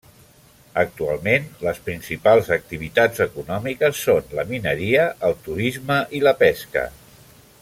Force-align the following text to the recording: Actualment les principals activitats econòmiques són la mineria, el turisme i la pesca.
Actualment 0.83 1.45
les 1.67 1.81
principals 1.89 2.49
activitats 2.57 3.23
econòmiques 3.27 4.03
són 4.09 4.35
la 4.41 4.49
mineria, 4.55 5.07
el 5.29 5.41
turisme 5.49 6.03
i 6.21 6.27
la 6.31 6.39
pesca. 6.45 6.89